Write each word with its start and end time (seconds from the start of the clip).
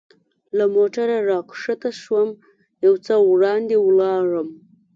له 0.57 0.65
موټره 0.75 1.17
را 1.29 1.39
کښته 1.49 1.89
شوم، 2.01 2.29
یو 2.85 2.93
څه 3.05 3.13
وړاندې 3.29 3.75
ولاړم. 3.87 4.49